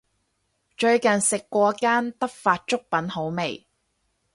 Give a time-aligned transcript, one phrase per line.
[0.77, 3.67] 最近食過間德發粥品好味